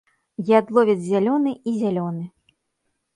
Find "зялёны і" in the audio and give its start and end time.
1.09-1.77